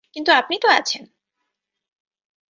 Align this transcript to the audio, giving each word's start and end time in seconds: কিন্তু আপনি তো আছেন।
কিন্তু 0.15 0.31
আপনি 0.33 0.55
তো 0.59 0.67
আছেন। 0.71 1.03